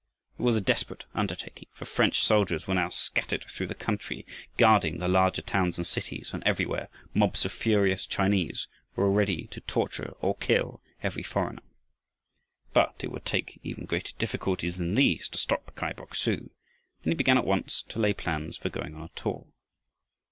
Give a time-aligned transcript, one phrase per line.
[0.39, 4.25] It was a desperate undertaking, for French soldiers were now scattered through the country,
[4.57, 9.61] guarding the larger towns and cities and everywhere mobs of furious Chinese were ready to
[9.61, 11.61] torture or kill every foreigner.
[12.73, 16.49] But it would take even greater difficulties than these to stop Kai Bok su,
[17.03, 19.45] and he began at once to lay plans for going on a tour.